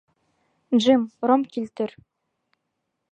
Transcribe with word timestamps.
—Джим, 0.79 1.03
ром 1.27 1.45
килтер! 1.53 1.95